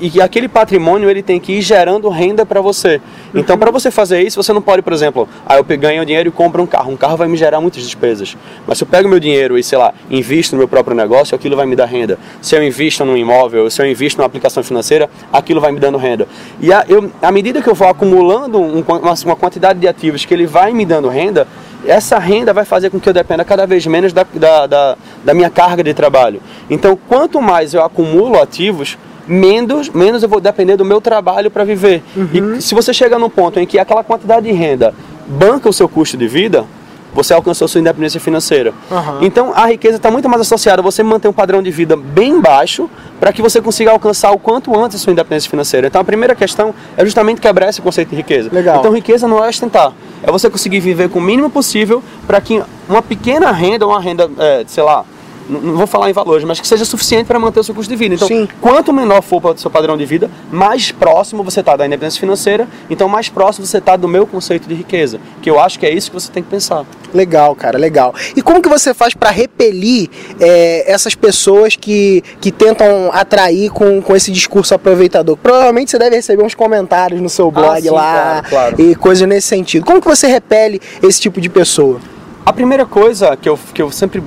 e 0.00 0.10
que 0.10 0.20
aquele 0.20 0.48
patrimônio 0.48 1.08
ele 1.08 1.22
tem 1.22 1.38
que 1.40 1.52
ir 1.52 1.62
gerando 1.62 2.08
renda 2.08 2.44
para 2.44 2.60
você. 2.60 3.00
Então, 3.34 3.56
para 3.56 3.70
você 3.70 3.90
fazer 3.90 4.22
isso, 4.22 4.42
você 4.42 4.52
não 4.52 4.60
pode, 4.62 4.82
por 4.82 4.92
exemplo, 4.92 5.28
ah, 5.46 5.56
eu 5.56 5.64
ganho 5.64 6.04
dinheiro 6.04 6.28
e 6.28 6.32
compro 6.32 6.62
um 6.62 6.66
carro. 6.66 6.92
Um 6.92 6.96
carro 6.96 7.16
vai 7.16 7.28
me 7.28 7.36
gerar 7.36 7.60
muitas 7.60 7.82
despesas. 7.82 8.36
Mas 8.66 8.78
se 8.78 8.84
eu 8.84 8.88
pego 8.88 9.08
meu 9.08 9.20
dinheiro 9.20 9.58
e, 9.58 9.62
sei 9.62 9.78
lá, 9.78 9.92
invisto 10.10 10.54
no 10.54 10.58
meu 10.58 10.68
próprio 10.68 10.96
negócio, 10.96 11.34
aquilo 11.34 11.56
vai 11.56 11.66
me 11.66 11.76
dar 11.76 11.86
renda. 11.86 12.18
Se 12.42 12.54
eu 12.56 12.62
invisto 12.62 13.04
num 13.04 13.16
imóvel, 13.16 13.70
se 13.70 13.80
eu 13.80 13.86
invisto 13.86 14.18
numa 14.18 14.26
aplicação 14.26 14.62
financeira, 14.62 15.08
aquilo 15.32 15.60
vai 15.60 15.72
me 15.72 15.80
dando 15.80 15.98
renda. 15.98 16.26
E 16.60 16.72
a, 16.72 16.84
eu, 16.88 17.10
à 17.22 17.30
medida 17.30 17.62
que 17.62 17.68
eu 17.68 17.74
vou 17.74 17.88
acumulando 17.88 18.58
um- 18.60 18.84
uma, 18.86 19.14
uma 19.24 19.36
quantidade 19.36 19.78
de 19.78 19.86
ativos 19.88 20.24
que 20.24 20.34
ele 20.34 20.46
vai 20.46 20.72
me 20.72 20.84
dando 20.84 21.08
renda, 21.08 21.46
essa 21.86 22.18
renda 22.18 22.52
vai 22.52 22.64
fazer 22.64 22.90
com 22.90 22.98
que 22.98 23.08
eu 23.08 23.12
dependa 23.12 23.44
cada 23.44 23.66
vez 23.66 23.86
menos 23.86 24.12
da, 24.12 24.26
da, 24.34 24.66
da, 24.66 24.96
da 25.24 25.34
minha 25.34 25.48
carga 25.48 25.82
de 25.82 25.94
trabalho. 25.94 26.40
Então, 26.68 26.98
quanto 27.08 27.40
mais 27.40 27.72
eu 27.72 27.82
acumulo 27.84 28.40
ativos, 28.40 28.98
menos, 29.28 29.90
menos 29.90 30.22
eu 30.22 30.28
vou 30.28 30.40
depender 30.40 30.76
do 30.76 30.84
meu 30.84 31.00
trabalho 31.00 31.50
para 31.50 31.64
viver. 31.64 32.02
E 32.32 32.62
se 32.62 32.74
você 32.74 32.92
chega 32.92 33.18
num 33.18 33.30
ponto 33.30 33.60
em 33.60 33.66
que 33.66 33.78
aquela 33.78 34.02
quantidade 34.02 34.46
de 34.46 34.52
renda 34.52 34.94
banca 35.26 35.68
o 35.68 35.72
seu 35.72 35.88
custo 35.88 36.16
de 36.16 36.26
vida, 36.26 36.64
você 37.12 37.34
alcançou 37.34 37.66
sua 37.66 37.80
independência 37.80 38.20
financeira. 38.20 38.72
Aham. 38.90 39.18
Então 39.22 39.52
a 39.54 39.66
riqueza 39.66 39.96
está 39.96 40.10
muito 40.10 40.28
mais 40.28 40.40
associada 40.42 40.80
a 40.80 40.84
você 40.84 41.02
manter 41.02 41.28
um 41.28 41.32
padrão 41.32 41.62
de 41.62 41.70
vida 41.70 41.96
bem 41.96 42.40
baixo 42.40 42.88
para 43.18 43.32
que 43.32 43.42
você 43.42 43.60
consiga 43.60 43.90
alcançar 43.90 44.30
o 44.30 44.38
quanto 44.38 44.78
antes 44.78 44.96
a 44.96 44.98
sua 45.00 45.12
independência 45.12 45.50
financeira. 45.50 45.86
Então 45.86 46.00
a 46.00 46.04
primeira 46.04 46.34
questão 46.34 46.74
é 46.96 47.04
justamente 47.04 47.40
quebrar 47.40 47.68
esse 47.68 47.80
conceito 47.80 48.10
de 48.10 48.16
riqueza. 48.16 48.50
Legal. 48.52 48.78
Então 48.78 48.92
riqueza 48.92 49.26
não 49.26 49.44
é 49.44 49.48
ostentar, 49.48 49.92
é 50.22 50.30
você 50.30 50.48
conseguir 50.48 50.80
viver 50.80 51.08
com 51.08 51.18
o 51.18 51.22
mínimo 51.22 51.50
possível 51.50 52.02
para 52.26 52.40
que 52.40 52.62
uma 52.88 53.02
pequena 53.02 53.50
renda, 53.50 53.86
uma 53.86 54.00
renda, 54.00 54.30
é, 54.38 54.64
sei 54.66 54.82
lá, 54.82 55.04
não 55.48 55.76
vou 55.76 55.86
falar 55.86 56.10
em 56.10 56.12
valores, 56.12 56.44
mas 56.44 56.60
que 56.60 56.68
seja 56.68 56.84
suficiente 56.84 57.26
para 57.26 57.38
manter 57.38 57.60
o 57.60 57.64
seu 57.64 57.74
custo 57.74 57.90
de 57.90 57.96
vida. 57.96 58.14
Então, 58.14 58.28
Sim. 58.28 58.48
quanto 58.60 58.92
menor 58.92 59.22
for 59.22 59.44
o 59.44 59.58
seu 59.58 59.70
padrão 59.70 59.96
de 59.96 60.04
vida, 60.04 60.30
mais 60.50 60.92
próximo 60.92 61.42
você 61.42 61.60
está 61.60 61.76
da 61.76 61.86
independência 61.86 62.20
financeira, 62.20 62.68
então 62.90 63.08
mais 63.08 63.28
próximo 63.28 63.66
você 63.66 63.78
está 63.78 63.96
do 63.96 64.06
meu 64.06 64.26
conceito 64.26 64.68
de 64.68 64.74
riqueza, 64.74 65.20
que 65.40 65.48
eu 65.48 65.58
acho 65.58 65.78
que 65.78 65.86
é 65.86 65.90
isso 65.92 66.10
que 66.10 66.14
você 66.14 66.30
tem 66.30 66.42
que 66.42 66.50
pensar. 66.50 66.84
Legal, 67.14 67.54
cara, 67.54 67.78
legal. 67.78 68.14
E 68.36 68.42
como 68.42 68.60
que 68.60 68.68
você 68.68 68.92
faz 68.92 69.14
para 69.14 69.30
repelir 69.30 70.10
é, 70.38 70.90
essas 70.90 71.14
pessoas 71.14 71.74
que, 71.74 72.22
que 72.40 72.52
tentam 72.52 73.10
atrair 73.12 73.70
com, 73.70 74.02
com 74.02 74.14
esse 74.14 74.30
discurso 74.30 74.74
aproveitador? 74.74 75.36
Provavelmente 75.36 75.90
você 75.90 75.98
deve 75.98 76.16
receber 76.16 76.42
uns 76.42 76.54
comentários 76.54 77.20
no 77.20 77.28
seu 77.30 77.50
blog 77.50 77.78
Ah, 77.78 77.80
sim, 77.80 77.90
lá 77.90 78.42
claro, 78.42 78.48
claro. 78.48 78.82
e 78.82 78.94
coisas 78.94 79.26
nesse 79.26 79.48
sentido. 79.48 79.86
Como 79.86 80.00
que 80.00 80.06
você 80.06 80.26
repele 80.26 80.80
esse 81.02 81.20
tipo 81.20 81.40
de 81.40 81.48
pessoa? 81.48 81.98
A 82.44 82.52
primeira 82.52 82.84
coisa 82.84 83.36
que 83.36 83.48
eu, 83.48 83.58
que 83.72 83.80
eu 83.80 83.90
sempre 83.90 84.22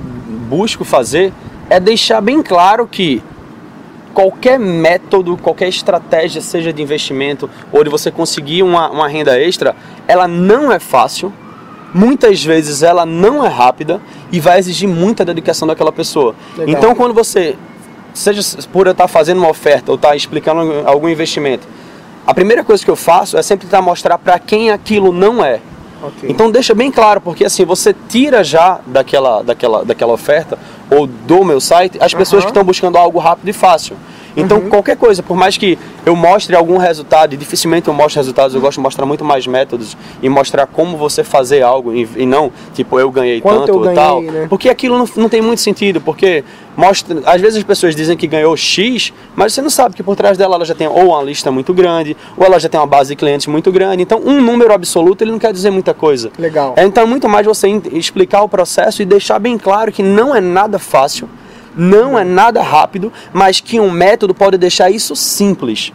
busco 0.52 0.84
fazer 0.84 1.32
é 1.70 1.80
deixar 1.80 2.20
bem 2.20 2.42
claro 2.42 2.86
que 2.86 3.22
qualquer 4.12 4.58
método, 4.58 5.38
qualquer 5.38 5.68
estratégia, 5.68 6.42
seja 6.42 6.70
de 6.70 6.82
investimento 6.82 7.48
ou 7.72 7.82
de 7.82 7.88
você 7.88 8.10
conseguir 8.10 8.62
uma, 8.62 8.90
uma 8.90 9.08
renda 9.08 9.40
extra, 9.40 9.74
ela 10.06 10.28
não 10.28 10.70
é 10.70 10.78
fácil. 10.78 11.32
Muitas 11.94 12.44
vezes 12.44 12.82
ela 12.82 13.06
não 13.06 13.42
é 13.42 13.48
rápida 13.48 13.98
e 14.30 14.40
vai 14.40 14.58
exigir 14.58 14.86
muita 14.86 15.24
dedicação 15.24 15.66
daquela 15.66 15.90
pessoa. 15.90 16.34
Legal. 16.58 16.74
Então, 16.74 16.94
quando 16.94 17.14
você, 17.14 17.56
seja 18.12 18.42
por 18.70 18.86
eu 18.86 18.92
estar 18.92 19.08
fazendo 19.08 19.38
uma 19.38 19.48
oferta 19.48 19.90
ou 19.90 19.96
estar 19.96 20.14
explicando 20.14 20.86
algum 20.86 21.08
investimento, 21.08 21.66
a 22.26 22.34
primeira 22.34 22.62
coisa 22.62 22.84
que 22.84 22.90
eu 22.90 22.96
faço 22.96 23.38
é 23.38 23.42
sempre 23.42 23.66
tentar 23.66 23.80
mostrar 23.80 24.18
para 24.18 24.38
quem 24.38 24.70
aquilo 24.70 25.12
não 25.12 25.42
é. 25.42 25.60
Ok. 26.02 26.28
Então 26.28 26.50
deixa 26.50 26.74
bem 26.74 26.90
claro, 26.90 27.20
porque 27.20 27.44
assim, 27.44 27.64
você 27.64 27.94
tira 28.08 28.42
já 28.42 28.80
daquela, 28.86 29.42
daquela, 29.42 29.84
daquela 29.84 30.12
oferta 30.12 30.58
ou 30.90 31.06
do 31.06 31.44
meu 31.44 31.60
site 31.60 31.96
as 32.00 32.12
pessoas 32.12 32.42
Aham. 32.42 32.46
que 32.46 32.50
estão 32.50 32.64
buscando 32.64 32.98
algo 32.98 33.18
rápido 33.18 33.48
e 33.48 33.52
fácil. 33.52 33.96
Então 34.36 34.58
Uhum. 34.58 34.68
qualquer 34.68 34.96
coisa, 34.96 35.22
por 35.22 35.36
mais 35.36 35.56
que 35.56 35.78
eu 36.06 36.16
mostre 36.16 36.54
algum 36.56 36.76
resultado, 36.78 37.34
e 37.34 37.36
dificilmente 37.36 37.88
eu 37.88 37.94
mostro 37.94 38.18
resultados, 38.20 38.54
eu 38.54 38.60
gosto 38.60 38.78
de 38.78 38.82
mostrar 38.82 39.04
muito 39.06 39.24
mais 39.24 39.46
métodos 39.46 39.96
e 40.22 40.28
mostrar 40.28 40.66
como 40.66 40.96
você 40.96 41.22
fazer 41.22 41.62
algo 41.62 41.92
e, 41.92 42.08
e 42.16 42.26
não, 42.26 42.50
tipo, 42.74 42.98
eu 42.98 43.10
ganhei 43.10 43.40
Quanto 43.40 43.66
tanto 43.66 43.78
ou 43.78 43.94
tal. 43.94 44.22
né? 44.22 44.46
Porque 44.48 44.68
aquilo 44.68 44.96
não, 44.98 45.08
não 45.16 45.28
tem 45.28 45.40
muito 45.42 45.60
sentido, 45.60 46.00
porque 46.00 46.42
mostra, 46.76 47.20
às 47.26 47.40
vezes 47.40 47.58
as 47.58 47.64
pessoas 47.64 47.94
dizem 47.94 48.16
que 48.16 48.26
ganhou 48.26 48.56
X, 48.56 49.12
mas 49.36 49.52
você 49.52 49.60
não 49.62 49.70
sabe 49.70 49.94
que 49.94 50.02
por 50.02 50.16
trás 50.16 50.38
dela 50.38 50.56
ela 50.56 50.64
já 50.64 50.74
tem 50.74 50.86
ou 50.88 51.08
uma 51.08 51.22
lista 51.22 51.50
muito 51.50 51.72
grande, 51.74 52.16
ou 52.36 52.44
ela 52.44 52.58
já 52.58 52.68
tem 52.68 52.80
uma 52.80 52.86
base 52.86 53.10
de 53.10 53.16
clientes 53.16 53.46
muito 53.46 53.70
grande. 53.70 54.02
Então, 54.02 54.20
um 54.24 54.40
número 54.40 54.72
absoluto 54.72 55.22
ele 55.22 55.30
não 55.30 55.38
quer 55.38 55.52
dizer 55.52 55.70
muita 55.70 55.92
coisa. 55.94 56.30
Legal. 56.38 56.74
É, 56.76 56.84
Então, 56.84 57.02
é 57.04 57.06
muito 57.06 57.28
mais 57.28 57.46
você 57.46 57.68
explicar 57.92 58.42
o 58.42 58.48
processo 58.48 59.02
e 59.02 59.04
deixar 59.04 59.38
bem 59.38 59.56
claro 59.58 59.92
que 59.92 60.02
não 60.02 60.34
é 60.34 60.40
nada 60.40 60.78
fácil, 60.78 61.28
não 61.76 62.18
é 62.18 62.24
nada 62.24 62.62
rápido, 62.62 63.12
mas 63.32 63.60
que 63.60 63.80
um 63.80 63.90
método 63.90 64.34
pode 64.34 64.58
deixar 64.58 64.90
isso 64.90 65.14
simples. 65.16 65.92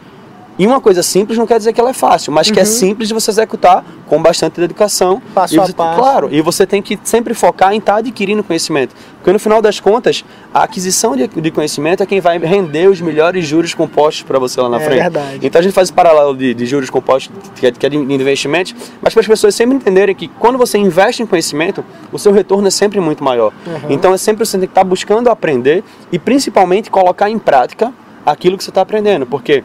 E 0.59 0.65
uma 0.65 0.81
coisa 0.81 1.03
simples 1.03 1.37
não 1.37 1.45
quer 1.45 1.57
dizer 1.59 1.71
que 1.71 1.79
ela 1.79 1.91
é 1.91 1.93
fácil, 1.93 2.33
mas 2.33 2.49
que 2.49 2.59
é 2.59 2.65
simples 2.65 3.07
de 3.07 3.13
você 3.13 3.29
executar 3.29 3.85
com 4.07 4.19
bastante 4.21 4.59
dedicação. 4.59 5.21
Passo 5.33 5.53
e 5.55 5.59
a 5.59 5.65
você- 5.65 5.73
passo. 5.73 5.99
Claro, 5.99 6.29
e 6.31 6.41
você 6.41 6.65
tem 6.65 6.81
que 6.81 6.97
sempre 7.03 7.33
focar 7.35 7.73
em 7.73 7.77
estar 7.77 7.97
adquirindo 7.97 8.43
conhecimento. 8.43 8.95
Porque 9.17 9.31
no 9.31 9.37
final 9.39 9.61
das 9.61 9.79
contas, 9.79 10.25
a 10.53 10.63
aquisição 10.63 11.15
de, 11.15 11.27
de 11.27 11.51
conhecimento 11.51 12.01
é 12.01 12.05
quem 12.07 12.19
vai 12.19 12.39
render 12.39 12.89
os 12.89 12.99
melhores 13.01 13.45
juros 13.45 13.73
compostos 13.75 14.23
para 14.23 14.39
você 14.39 14.59
lá 14.59 14.67
na 14.69 14.77
É 14.81 14.85
frente. 14.85 14.99
verdade. 15.01 15.39
Então 15.43 15.59
a 15.59 15.61
gente 15.61 15.73
faz 15.73 15.89
esse 15.89 15.93
paralelo 15.93 16.35
de, 16.35 16.53
de 16.55 16.65
juros 16.65 16.89
compostos, 16.89 17.31
que 17.55 17.67
é, 17.67 17.71
que 17.71 17.85
é 17.85 17.89
de 17.89 17.97
investimentos, 17.97 18.73
mas 19.01 19.13
para 19.13 19.21
as 19.21 19.27
pessoas 19.27 19.53
sempre 19.53 19.75
entenderem 19.75 20.15
que 20.15 20.27
quando 20.27 20.57
você 20.57 20.77
investe 20.79 21.21
em 21.21 21.25
conhecimento, 21.27 21.83
o 22.11 22.17
seu 22.17 22.31
retorno 22.31 22.67
é 22.67 22.71
sempre 22.71 22.99
muito 22.99 23.23
maior. 23.23 23.53
Então 23.89 24.13
é 24.13 24.17
sempre 24.17 24.43
você 24.45 24.57
tem 24.57 24.67
que 24.67 24.71
estar 24.71 24.83
buscando 24.83 25.29
aprender 25.29 25.83
e 26.11 26.17
principalmente 26.17 26.89
colocar 26.89 27.29
em 27.29 27.37
prática 27.37 27.93
aquilo 28.25 28.57
que 28.57 28.63
você 28.63 28.71
está 28.71 28.81
aprendendo. 28.81 29.25
Porque 29.25 29.63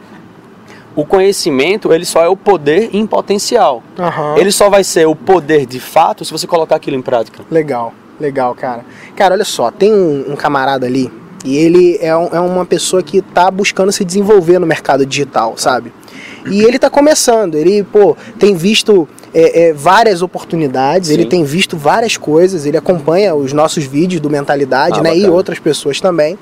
o 0.95 1.05
conhecimento 1.05 1.93
ele 1.93 2.05
só 2.05 2.23
é 2.25 2.29
o 2.29 2.37
poder 2.37 2.91
em 2.93 3.07
potencial. 3.07 3.83
Aham. 3.99 4.37
Ele 4.39 4.53
só 4.53 4.69
vai 4.69 4.85
ser 4.85 5.07
o 5.07 5.15
poder 5.17 5.67
de 5.67 5.81
fato 5.81 6.25
se 6.25 6.31
você 6.33 6.47
colocar 6.47 6.77
aquilo 6.77 6.97
em 6.97 7.03
prática. 7.03 7.43
Legal, 7.51 7.93
legal, 8.21 8.55
cara. 8.55 8.85
Cara, 9.17 9.35
olha 9.35 9.45
só, 9.45 9.71
tem 9.71 9.93
um, 9.93 10.33
um 10.33 10.37
camarada 10.37 10.87
ali 10.87 11.11
e 11.45 11.57
ele 11.57 11.99
é, 12.01 12.17
um- 12.17 12.29
é 12.29 12.41
uma 12.41 12.65
pessoa 12.65 13.03
que 13.03 13.21
tá 13.23 13.51
buscando 13.51 13.91
se 13.91 14.05
desenvolver 14.05 14.59
no 14.59 14.67
mercado 14.67 15.05
digital, 15.07 15.55
sabe? 15.57 15.93
E 16.51 16.63
ele 16.63 16.77
tá 16.79 16.91
começando, 16.91 17.55
ele, 17.55 17.85
pô, 17.85 18.17
tem 18.39 18.55
visto 18.55 19.09
é, 19.33 19.69
é, 19.69 19.73
várias 19.73 20.23
oportunidades, 20.23 21.09
ele 21.09 21.23
Sim. 21.23 21.29
tem 21.29 21.45
visto 21.45 21.77
várias 21.77 22.17
coisas, 22.17 22.67
ele 22.67 22.77
acompanha 22.77 23.33
os 23.35 23.53
nossos 23.53 23.85
vídeos 23.85 24.21
do 24.21 24.29
Mentalidade, 24.29 24.99
Ah, 24.99 25.03
né? 25.03 25.11
E 25.15 25.21
bacana. 25.21 25.33
outras 25.35 25.59
pessoas 25.61 26.01
também. 26.01 26.37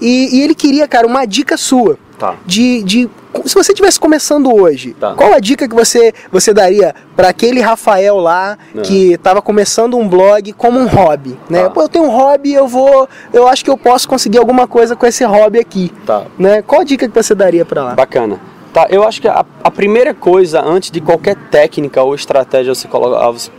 E, 0.00 0.36
e 0.38 0.42
ele 0.42 0.54
queria, 0.54 0.86
cara, 0.86 1.06
uma 1.06 1.24
dica 1.24 1.56
sua. 1.56 1.98
Tá. 2.20 2.34
De, 2.44 2.82
de 2.82 3.08
se 3.46 3.54
você 3.54 3.72
estivesse 3.72 3.98
começando 3.98 4.54
hoje, 4.54 4.92
Tá. 4.92 5.14
qual 5.14 5.32
a 5.32 5.40
dica 5.40 5.66
que 5.66 5.74
você, 5.74 6.12
você 6.30 6.52
daria 6.52 6.94
para 7.16 7.30
aquele 7.30 7.60
Rafael 7.62 8.18
lá 8.18 8.58
que 8.84 9.12
estava 9.14 9.40
começando 9.40 9.96
um 9.96 10.06
blog 10.06 10.52
como 10.52 10.78
um 10.78 10.86
hobby, 10.86 11.34
né? 11.48 11.62
Tá. 11.62 11.70
Pô, 11.70 11.80
eu 11.82 11.88
tenho 11.88 12.04
um 12.04 12.10
hobby, 12.10 12.52
eu 12.52 12.68
vou, 12.68 13.08
eu 13.32 13.48
acho 13.48 13.64
que 13.64 13.70
eu 13.70 13.78
posso 13.78 14.06
conseguir 14.06 14.36
alguma 14.36 14.66
coisa 14.68 14.94
com 14.94 15.06
esse 15.06 15.24
hobby 15.24 15.58
aqui, 15.58 15.90
Tá. 16.04 16.24
né? 16.38 16.60
Qual 16.60 16.82
a 16.82 16.84
dica 16.84 17.08
que 17.08 17.14
você 17.14 17.34
daria 17.34 17.64
para 17.64 17.82
lá? 17.82 17.94
Bacana. 17.94 18.38
Tá, 18.70 18.86
eu 18.90 19.02
acho 19.02 19.20
que 19.22 19.26
a, 19.26 19.44
a 19.64 19.70
primeira 19.70 20.12
coisa, 20.12 20.60
antes 20.62 20.90
de 20.90 21.00
qualquer 21.00 21.34
técnica 21.50 22.02
ou 22.02 22.14
estratégia 22.14 22.72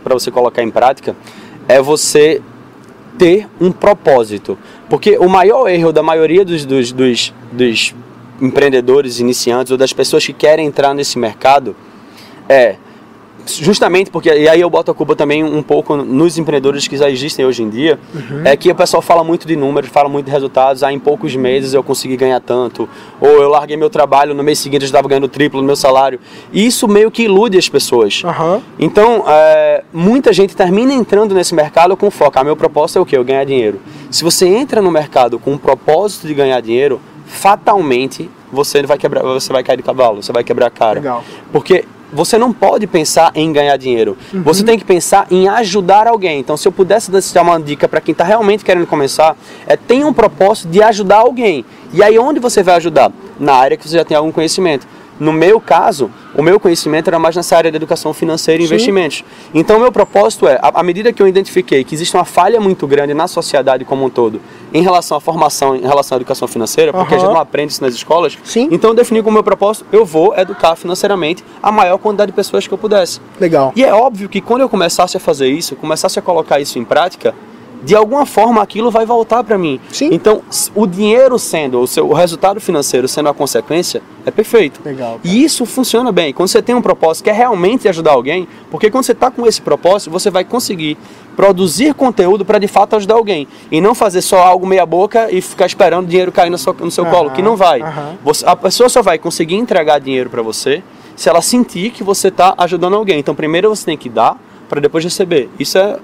para 0.04 0.14
você 0.14 0.30
colocar 0.30 0.62
em 0.62 0.70
prática, 0.70 1.16
é 1.66 1.82
você 1.82 2.40
ter 3.18 3.48
um 3.60 3.72
propósito. 3.72 4.56
Porque 4.88 5.18
o 5.18 5.28
maior 5.28 5.68
erro 5.68 5.92
da 5.92 6.02
maioria 6.02 6.44
dos, 6.44 6.64
dos, 6.64 6.92
dos, 6.92 7.34
dos 7.50 7.94
empreendedores 8.42 9.20
iniciantes 9.20 9.70
ou 9.70 9.78
das 9.78 9.92
pessoas 9.92 10.26
que 10.26 10.32
querem 10.32 10.66
entrar 10.66 10.94
nesse 10.94 11.18
mercado 11.18 11.74
é 12.48 12.76
justamente 13.46 14.10
porque 14.10 14.32
e 14.32 14.48
aí 14.48 14.60
eu 14.60 14.70
boto 14.70 14.90
a 14.90 14.94
culpa 14.94 15.16
também 15.16 15.42
um 15.42 15.62
pouco 15.62 15.96
nos 15.96 16.38
empreendedores 16.38 16.86
que 16.86 16.96
já 16.96 17.10
existem 17.10 17.44
hoje 17.44 17.62
em 17.62 17.68
dia 17.68 17.98
é 18.44 18.56
que 18.56 18.70
o 18.70 18.74
pessoal 18.74 19.02
fala 19.02 19.24
muito 19.24 19.46
de 19.46 19.56
números 19.56 19.90
fala 19.90 20.08
muito 20.08 20.26
de 20.26 20.30
resultados 20.30 20.82
ah, 20.82 20.92
em 20.92 20.98
poucos 20.98 21.34
meses 21.34 21.74
eu 21.74 21.82
consegui 21.82 22.16
ganhar 22.16 22.40
tanto 22.40 22.88
ou 23.20 23.28
eu 23.28 23.48
larguei 23.48 23.76
meu 23.76 23.90
trabalho 23.90 24.34
no 24.34 24.42
mês 24.42 24.58
seguinte 24.58 24.82
eu 24.82 24.86
estava 24.86 25.08
ganhando 25.08 25.24
o 25.24 25.28
triplo 25.28 25.60
do 25.60 25.66
meu 25.66 25.74
salário 25.74 26.20
e 26.52 26.64
isso 26.64 26.86
meio 26.86 27.10
que 27.10 27.24
ilude 27.24 27.58
as 27.58 27.68
pessoas 27.68 28.22
Aham. 28.24 28.62
então, 28.78 29.24
é, 29.26 29.82
muita 29.92 30.32
gente 30.32 30.54
termina 30.54 30.92
entrando 30.92 31.34
nesse 31.34 31.54
mercado 31.54 31.96
com 31.96 32.10
foco. 32.10 32.38
Ah, 32.38 32.44
meu 32.44 32.56
propósito 32.56 32.98
é 32.98 33.02
o 33.02 33.06
quê? 33.06 33.16
Eu 33.16 33.24
ganhar 33.24 33.44
dinheiro. 33.44 33.80
Se 34.10 34.24
você 34.24 34.46
entra 34.46 34.80
no 34.80 34.90
mercado 34.90 35.38
com 35.38 35.54
o 35.54 35.58
propósito 35.58 36.26
de 36.26 36.34
ganhar 36.34 36.60
dinheiro, 36.60 37.00
fatalmente 37.32 38.30
você 38.52 38.82
vai 38.82 38.98
quebrar, 38.98 39.22
você 39.22 39.52
vai 39.52 39.62
cair 39.62 39.78
de 39.78 39.82
cavalo, 39.82 40.22
você 40.22 40.32
vai 40.32 40.44
quebrar 40.44 40.66
a 40.66 40.70
cara. 40.70 41.00
Legal. 41.00 41.24
Porque 41.50 41.84
você 42.12 42.36
não 42.36 42.52
pode 42.52 42.86
pensar 42.86 43.32
em 43.34 43.50
ganhar 43.50 43.76
dinheiro. 43.78 44.16
Você 44.44 44.62
tem 44.62 44.78
que 44.78 44.84
pensar 44.84 45.26
em 45.30 45.48
ajudar 45.48 46.06
alguém. 46.06 46.38
Então, 46.38 46.56
se 46.56 46.68
eu 46.68 46.72
pudesse 46.72 47.10
dar 47.10 47.42
uma 47.42 47.58
dica 47.58 47.88
para 47.88 48.00
quem 48.02 48.12
está 48.12 48.22
realmente 48.22 48.62
querendo 48.62 48.86
começar, 48.86 49.34
é 49.66 49.76
tenha 49.76 50.06
um 50.06 50.12
propósito 50.12 50.68
de 50.68 50.82
ajudar 50.82 51.16
alguém. 51.16 51.64
E 51.92 52.02
aí, 52.02 52.18
onde 52.18 52.38
você 52.38 52.62
vai 52.62 52.74
ajudar? 52.74 53.10
Na 53.40 53.54
área 53.54 53.76
que 53.76 53.88
você 53.88 53.96
já 53.96 54.04
tem 54.04 54.16
algum 54.16 54.30
conhecimento. 54.30 54.86
No 55.20 55.32
meu 55.32 55.60
caso, 55.60 56.10
o 56.34 56.42
meu 56.42 56.58
conhecimento 56.58 57.08
era 57.08 57.18
mais 57.18 57.36
nessa 57.36 57.56
área 57.56 57.70
de 57.70 57.76
educação 57.76 58.12
financeira 58.12 58.62
e 58.62 58.66
Sim. 58.66 58.74
investimentos. 58.74 59.24
Então, 59.54 59.76
o 59.76 59.80
meu 59.80 59.92
propósito 59.92 60.48
é, 60.48 60.58
à 60.62 60.82
medida 60.82 61.12
que 61.12 61.22
eu 61.22 61.28
identifiquei 61.28 61.84
que 61.84 61.94
existe 61.94 62.16
uma 62.16 62.24
falha 62.24 62.60
muito 62.60 62.86
grande 62.86 63.14
na 63.14 63.28
sociedade 63.28 63.84
como 63.84 64.04
um 64.04 64.10
todo 64.10 64.40
em 64.72 64.82
relação 64.82 65.16
à 65.16 65.20
formação, 65.20 65.76
em 65.76 65.82
relação 65.82 66.16
à 66.16 66.18
educação 66.18 66.48
financeira, 66.48 66.92
porque 66.92 67.14
a 67.14 67.16
Aham. 67.16 67.26
gente 67.26 67.34
não 67.34 67.40
aprende 67.40 67.72
isso 67.72 67.82
nas 67.82 67.94
escolas, 67.94 68.38
Sim. 68.42 68.68
então 68.70 68.90
eu 68.90 68.94
defini 68.94 69.22
como 69.22 69.34
meu 69.34 69.44
propósito, 69.44 69.86
eu 69.92 70.04
vou 70.04 70.34
educar 70.36 70.74
financeiramente 70.76 71.44
a 71.62 71.70
maior 71.70 71.98
quantidade 71.98 72.30
de 72.32 72.36
pessoas 72.36 72.66
que 72.66 72.72
eu 72.72 72.78
pudesse. 72.78 73.20
Legal. 73.38 73.72
E 73.76 73.84
é 73.84 73.92
óbvio 73.92 74.28
que 74.28 74.40
quando 74.40 74.62
eu 74.62 74.68
começasse 74.68 75.16
a 75.16 75.20
fazer 75.20 75.48
isso, 75.48 75.76
começasse 75.76 76.18
a 76.18 76.22
colocar 76.22 76.58
isso 76.60 76.78
em 76.78 76.84
prática, 76.84 77.34
de 77.82 77.94
alguma 77.96 78.24
forma 78.24 78.62
aquilo 78.62 78.90
vai 78.90 79.04
voltar 79.04 79.42
para 79.42 79.58
mim. 79.58 79.80
Sim. 79.90 80.08
Então, 80.12 80.42
o 80.74 80.86
dinheiro 80.86 81.38
sendo, 81.38 81.80
o 81.80 81.86
seu 81.86 82.08
o 82.08 82.12
resultado 82.12 82.60
financeiro 82.60 83.08
sendo 83.08 83.28
a 83.28 83.34
consequência, 83.34 84.02
é 84.24 84.30
perfeito. 84.30 84.80
Legal, 84.84 85.18
cara. 85.18 85.20
E 85.24 85.42
isso 85.42 85.66
funciona 85.66 86.12
bem. 86.12 86.32
Quando 86.32 86.48
você 86.48 86.62
tem 86.62 86.74
um 86.74 86.82
propósito 86.82 87.24
que 87.24 87.30
é 87.30 87.32
realmente 87.32 87.88
ajudar 87.88 88.12
alguém, 88.12 88.46
porque 88.70 88.90
quando 88.90 89.04
você 89.04 89.12
está 89.12 89.30
com 89.30 89.46
esse 89.46 89.60
propósito, 89.60 90.10
você 90.10 90.30
vai 90.30 90.44
conseguir 90.44 90.96
produzir 91.34 91.94
conteúdo 91.94 92.44
para 92.44 92.58
de 92.58 92.68
fato 92.68 92.94
ajudar 92.96 93.14
alguém. 93.14 93.48
E 93.70 93.80
não 93.80 93.94
fazer 93.94 94.20
só 94.20 94.38
algo 94.42 94.66
meia 94.66 94.84
boca 94.86 95.28
e 95.30 95.40
ficar 95.40 95.66
esperando 95.66 96.04
o 96.04 96.08
dinheiro 96.08 96.30
cair 96.30 96.50
no 96.50 96.58
seu, 96.58 96.72
no 96.74 96.90
seu 96.90 97.06
colo, 97.06 97.30
que 97.30 97.42
não 97.42 97.56
vai. 97.56 97.80
Você- 98.22 98.46
a 98.46 98.54
pessoa 98.54 98.88
só 98.88 99.02
vai 99.02 99.18
conseguir 99.18 99.56
entregar 99.56 99.98
dinheiro 99.98 100.30
para 100.30 100.42
você 100.42 100.82
se 101.16 101.28
ela 101.28 101.42
sentir 101.42 101.90
que 101.90 102.02
você 102.04 102.28
está 102.28 102.54
ajudando 102.58 102.94
alguém. 102.94 103.18
Então, 103.18 103.34
primeiro 103.34 103.68
você 103.70 103.84
tem 103.84 103.96
que 103.96 104.08
dar 104.08 104.36
para 104.68 104.80
depois 104.80 105.02
receber. 105.04 105.48
Isso 105.58 105.78
é 105.78 105.96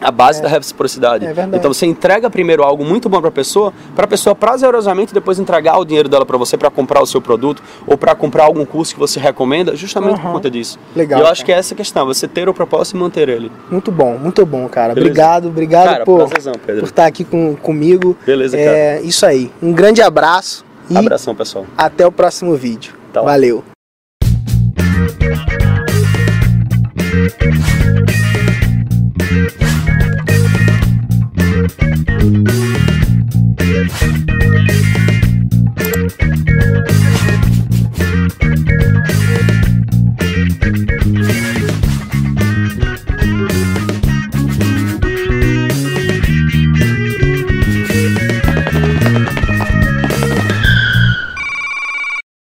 a, 0.00 0.10
base 0.10 0.42
da 0.42 0.48
reciprocidade. 0.48 1.24
É 1.24 1.32
verdade. 1.32 1.56
então, 1.56 1.72
você 1.72 1.86
entrega 1.86 2.28
primeiro 2.30 2.62
algo 2.62 2.84
muito 2.84 3.08
bom 3.08 3.20
para 3.20 3.28
a 3.28 3.32
pessoa, 3.32 3.72
para 3.94 4.04
a 4.04 4.08
pessoa 4.08 4.34
prazerosamente 4.34 5.12
depois 5.14 5.38
entregar 5.38 5.78
o 5.78 5.84
dinheiro 5.84 6.08
dela 6.08 6.26
para 6.26 6.36
você 6.36 6.56
para 6.56 6.70
comprar 6.70 7.02
o 7.02 7.06
seu 7.06 7.20
produto 7.20 7.62
ou 7.86 7.96
para 7.96 8.14
comprar 8.14 8.44
algum 8.44 8.64
curso 8.64 8.94
que 8.94 9.00
você 9.00 9.18
recomenda, 9.18 9.74
justamente 9.76 10.16
por 10.16 10.24
Aham. 10.26 10.32
conta 10.34 10.50
disso. 10.50 10.78
Legal, 10.94 11.18
E 11.18 11.20
eu 11.20 11.24
cara. 11.24 11.32
acho 11.32 11.44
que 11.44 11.52
é 11.52 11.56
essa 11.56 11.74
a 11.74 11.76
questão, 11.76 12.06
você 12.06 12.28
ter 12.28 12.48
o 12.48 12.54
propósito 12.54 12.96
e 12.96 13.00
manter 13.00 13.28
ele. 13.28 13.50
Muito 13.70 13.90
bom, 13.90 14.18
muito 14.18 14.44
bom, 14.44 14.68
cara. 14.68 14.94
Beleza. 14.94 15.10
Obrigado, 15.10 15.48
obrigado 15.48 15.86
Cara, 15.86 16.04
por, 16.04 16.28
por 16.28 16.84
estar 16.84 17.06
aqui 17.06 17.24
com, 17.24 17.56
comigo. 17.56 18.16
Beleza, 18.26 18.56
É 18.56 19.00
isso 19.02 19.24
aí. 19.24 19.50
Um 19.62 19.72
grande 19.72 20.02
abraço 20.02 20.64
e 20.90 20.96
Abração, 20.96 21.34
pessoal. 21.34 21.66
até 21.76 22.06
o 22.06 22.12
próximo 22.12 22.54
vídeo. 22.56 22.94
Tá 23.12 23.20
lá. 23.20 23.32
Valeu. 23.32 23.64
Thank 29.26 29.63